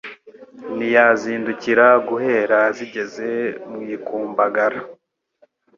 Ntiyazindukira 0.75 1.87
guheraZigeze 2.07 3.29
mu 3.69 3.79
ikumbagara! 3.95 4.79